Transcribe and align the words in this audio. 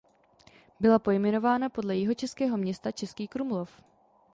Byla 0.79 0.99
pojmenována 0.99 1.69
podle 1.69 1.95
jihočeského 1.95 2.57
města 2.57 2.91
Český 2.91 3.27
Krumlov. 3.27 3.81